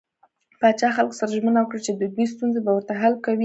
[0.59, 3.39] پاچا خلکو سره ژمنه وکړه چې د دوي ستونزې به ورته حل کوي.